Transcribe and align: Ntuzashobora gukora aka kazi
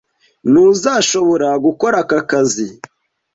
Ntuzashobora 0.51 1.49
gukora 1.65 1.95
aka 2.03 2.19
kazi 2.29 2.65